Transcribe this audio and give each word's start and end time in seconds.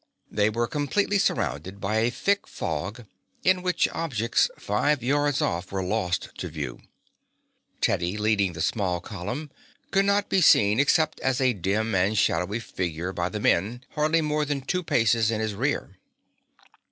They 0.31 0.49
were 0.49 0.65
completely 0.65 1.19
surrounded 1.19 1.79
by 1.79 1.97
a 1.97 2.09
thick 2.09 2.47
fog 2.47 3.05
in 3.43 3.61
which 3.61 3.87
objects 3.89 4.49
five 4.57 5.03
yards 5.03 5.43
off 5.43 5.71
were 5.71 5.83
lost 5.83 6.29
to 6.39 6.47
view. 6.47 6.79
Teddy, 7.81 8.17
leading 8.17 8.53
the 8.53 8.61
small 8.61 8.99
column, 8.99 9.51
could 9.91 10.05
not 10.05 10.27
be 10.27 10.41
seen 10.41 10.79
except 10.79 11.19
as 11.19 11.39
a 11.39 11.53
dim 11.53 11.93
and 11.93 12.17
shadowy 12.17 12.59
figure 12.59 13.13
by 13.13 13.29
the 13.29 13.39
men 13.39 13.85
hardly 13.91 14.21
more 14.21 14.43
than 14.43 14.61
two 14.61 14.81
paces 14.81 15.29
in 15.29 15.39
his 15.39 15.53
rear. 15.53 15.99